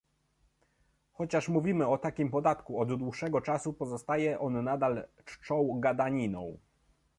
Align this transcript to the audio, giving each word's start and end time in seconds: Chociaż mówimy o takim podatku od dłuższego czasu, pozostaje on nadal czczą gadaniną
Chociaż 1.13 1.47
mówimy 1.49 1.87
o 1.87 1.97
takim 1.97 2.31
podatku 2.31 2.81
od 2.81 2.95
dłuższego 2.99 3.41
czasu, 3.41 3.73
pozostaje 3.73 4.39
on 4.39 4.63
nadal 4.63 5.03
czczą 5.25 5.79
gadaniną 5.79 6.57